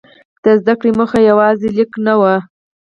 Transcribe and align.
د 0.43 0.45
زده 0.59 0.73
کړې 0.79 0.91
موخه 0.99 1.19
یوازې 1.29 1.67
لیک 1.75 1.91
نه 2.05 2.13
وه. 2.19 2.35